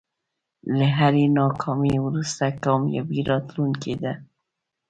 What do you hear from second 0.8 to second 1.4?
هری